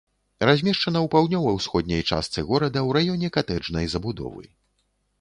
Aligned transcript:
Размешчана 0.49 0.99
ў 1.03 1.07
паўднёва-ўсходняй 1.17 2.01
частцы 2.09 2.47
горада 2.51 2.79
ў 2.87 2.99
раёне 2.99 3.27
катэджнай 3.39 3.85
забудовы. 3.97 4.43